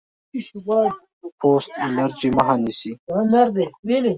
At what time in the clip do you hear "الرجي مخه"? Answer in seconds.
1.85-2.55